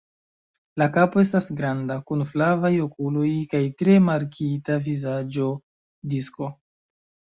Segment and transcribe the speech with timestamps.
[0.81, 5.55] La kapo estas granda, kun flavaj okuloj kaj tre markita vizaĝo
[6.15, 6.51] disko.